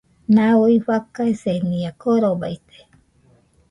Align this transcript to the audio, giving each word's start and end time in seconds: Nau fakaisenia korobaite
Nau 0.37 0.61
fakaisenia 0.85 1.95
korobaite 2.01 2.77